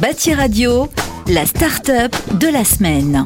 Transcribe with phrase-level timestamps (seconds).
[0.00, 0.88] Bâti Radio,
[1.26, 3.24] la start-up de la semaine.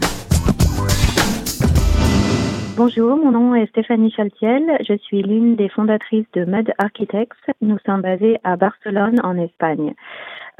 [2.76, 4.62] Bonjour, mon nom est Stéphanie Chaltiel.
[4.88, 7.32] Je suis l'une des fondatrices de Mud Architects.
[7.60, 9.94] Nous sommes basés à Barcelone, en Espagne.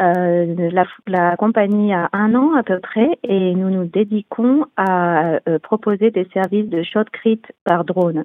[0.01, 0.70] Euh,
[1.07, 6.11] la, compagnie a un an à peu près et nous nous dédiquons à euh, proposer
[6.11, 8.24] des services de shotcrete par drone.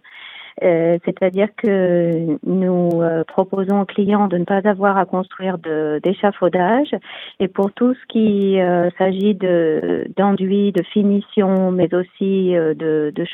[0.63, 6.95] Euh, c'est-à-dire que nous euh, proposons aux clients de ne pas avoir à construire d'échafaudage
[7.41, 13.25] et pour tout ce qui euh, s'agit de d'enduit, de finition, mais aussi de, de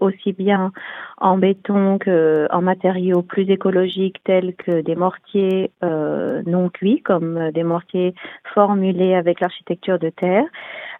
[0.00, 0.72] aussi bien
[1.18, 8.14] en béton qu'en matériaux plus écologiques tels que des mortiers non cuits comme des mortiers
[8.54, 10.44] formulés avec l'architecture de terre.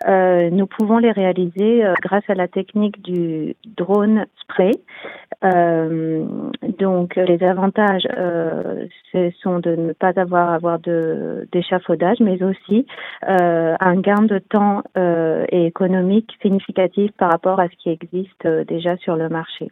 [0.06, 4.72] Nous pouvons les réaliser grâce à la technique du drone spray.
[5.44, 6.24] Euh,
[6.78, 10.78] donc les avantages, euh, ce sont de ne pas avoir avoir
[11.52, 12.86] d'échafaudage, mais aussi
[13.28, 18.46] euh, un gain de temps euh, et économique significatif par rapport à ce qui existe
[18.46, 19.70] euh, déjà sur le marché.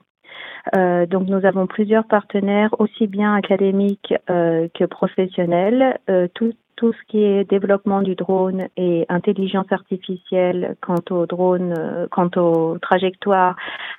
[0.77, 5.99] Euh, donc nous avons plusieurs partenaires, aussi bien académiques que professionnels,
[6.35, 12.07] tout, tout ce qui est développement du drone et intelligence artificielle quant au drone, euh,
[12.11, 13.55] quant aux trajectoires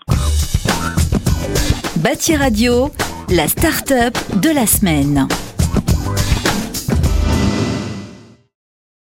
[1.98, 2.90] Bâti Radio,
[3.30, 5.28] la start-up de la semaine.